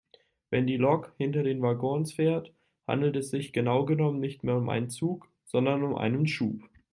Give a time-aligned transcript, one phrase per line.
[0.49, 2.51] Wenn die Lok hinter den Waggons fährt,
[2.87, 6.67] handelt es sich genau genommen nicht mehr um einen Zug sondern um einen Schub.